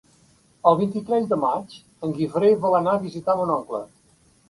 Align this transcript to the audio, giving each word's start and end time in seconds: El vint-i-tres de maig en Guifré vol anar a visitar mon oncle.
El 0.71 0.77
vint-i-tres 0.79 1.27
de 1.35 1.39
maig 1.43 1.77
en 2.09 2.17
Guifré 2.19 2.53
vol 2.67 2.81
anar 2.83 2.99
a 2.99 3.07
visitar 3.09 3.41
mon 3.43 3.57
oncle. 3.63 3.87